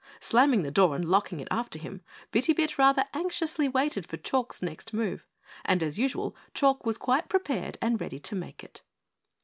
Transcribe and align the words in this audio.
Slamming 0.19 0.63
the 0.63 0.71
door 0.71 0.95
and 0.95 1.05
locking 1.05 1.41
it 1.41 1.47
after 1.51 1.77
him, 1.77 2.01
Bitty 2.31 2.53
Bit 2.53 2.79
rather 2.79 3.05
anxiously 3.13 3.69
waited 3.69 4.07
for 4.07 4.17
Chalk's 4.17 4.63
next 4.63 4.93
move, 4.93 5.27
and 5.63 5.83
as 5.83 5.99
usual 5.99 6.35
Chalk 6.55 6.87
was 6.87 6.97
quite 6.97 7.29
prepared 7.29 7.77
and 7.83 8.01
ready 8.01 8.17
to 8.17 8.35
make 8.35 8.63
it. 8.63 8.81